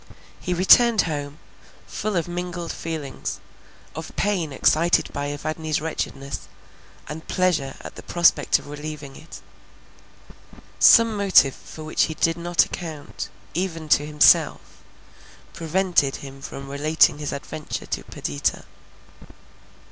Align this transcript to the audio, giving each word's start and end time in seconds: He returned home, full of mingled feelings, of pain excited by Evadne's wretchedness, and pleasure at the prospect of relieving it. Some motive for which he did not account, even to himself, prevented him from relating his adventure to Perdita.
He 0.39 0.55
returned 0.55 1.03
home, 1.03 1.37
full 1.85 2.15
of 2.15 2.27
mingled 2.27 2.71
feelings, 2.71 3.39
of 3.95 4.15
pain 4.15 4.51
excited 4.51 5.13
by 5.13 5.27
Evadne's 5.29 5.79
wretchedness, 5.79 6.47
and 7.07 7.27
pleasure 7.27 7.75
at 7.81 7.93
the 7.93 8.01
prospect 8.01 8.57
of 8.57 8.65
relieving 8.67 9.15
it. 9.15 9.41
Some 10.79 11.15
motive 11.15 11.53
for 11.53 11.83
which 11.83 12.05
he 12.05 12.15
did 12.15 12.35
not 12.35 12.65
account, 12.65 13.29
even 13.53 13.87
to 13.89 14.03
himself, 14.03 14.81
prevented 15.53 16.15
him 16.15 16.41
from 16.41 16.67
relating 16.67 17.19
his 17.19 17.31
adventure 17.31 17.85
to 17.85 18.03
Perdita. 18.05 18.65